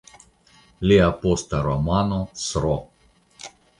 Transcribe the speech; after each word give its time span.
Lia 0.91 1.09
posta 1.25 1.59
romano 1.67 2.21
"Sro. 2.45 2.77